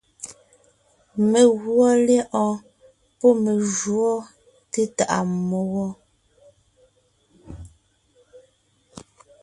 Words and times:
Meguɔ 1.31 1.87
lyɛ̌ʼɔɔn 2.05 2.57
pɔ́ 3.19 3.31
me 3.43 3.51
júɔ 3.75 4.13
té 4.71 4.81
tàʼa 4.97 5.17
mmó 5.31 5.59
wɔ. 5.73 5.85